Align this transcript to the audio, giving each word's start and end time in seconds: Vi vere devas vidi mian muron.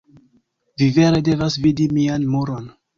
Vi 0.83 0.87
vere 0.97 1.21
devas 1.29 1.61
vidi 1.69 1.89
mian 1.95 2.29
muron. 2.35 2.71